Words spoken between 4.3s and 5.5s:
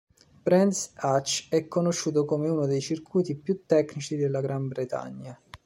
Gran Bretagna.